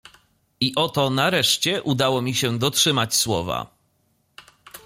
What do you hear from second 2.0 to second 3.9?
mi się dotrzymać słowa."